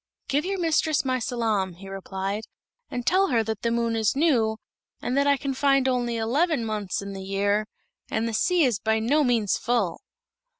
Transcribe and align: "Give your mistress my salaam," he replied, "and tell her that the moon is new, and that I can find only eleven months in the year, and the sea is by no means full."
"Give 0.27 0.45
your 0.45 0.57
mistress 0.59 1.05
my 1.05 1.19
salaam," 1.19 1.73
he 1.75 1.87
replied, 1.87 2.45
"and 2.89 3.05
tell 3.05 3.27
her 3.27 3.43
that 3.43 3.61
the 3.61 3.69
moon 3.69 3.95
is 3.95 4.15
new, 4.15 4.57
and 4.99 5.15
that 5.15 5.27
I 5.27 5.37
can 5.37 5.53
find 5.53 5.87
only 5.87 6.17
eleven 6.17 6.65
months 6.65 7.03
in 7.03 7.13
the 7.13 7.21
year, 7.23 7.67
and 8.09 8.27
the 8.27 8.33
sea 8.33 8.63
is 8.63 8.79
by 8.79 8.97
no 8.97 9.23
means 9.23 9.57
full." 9.59 10.01